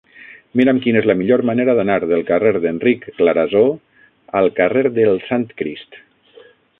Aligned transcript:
Mira'm 0.59 0.77
quina 0.85 0.97
és 1.01 1.07
la 1.09 1.15
millor 1.19 1.41
manera 1.49 1.75
d'anar 1.79 1.97
del 2.13 2.25
carrer 2.29 2.53
d'Enric 2.63 3.05
Clarasó 3.19 3.63
al 4.41 4.49
carrer 4.61 4.83
del 4.97 5.25
Sant 5.29 5.47
Crist. 5.61 6.01